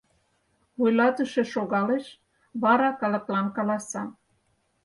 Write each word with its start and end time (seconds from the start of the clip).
Вуйлатыше 0.77 1.43
шогалеш, 1.53 2.05
вара 2.61 2.89
калыклан 2.99 3.47
каласа: 3.55 4.03